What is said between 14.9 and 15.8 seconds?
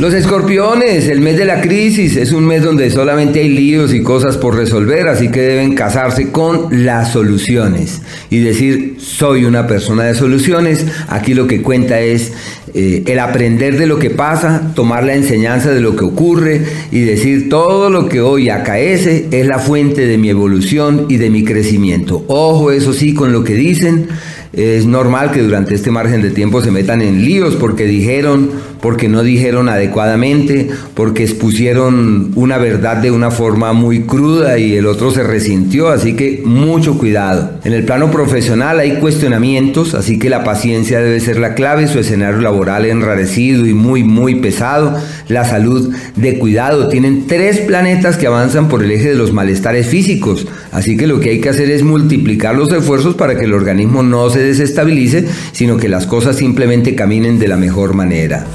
la enseñanza de